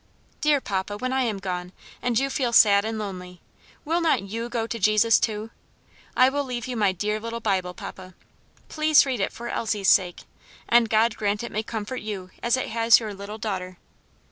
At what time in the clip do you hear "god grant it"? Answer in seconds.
10.89-11.51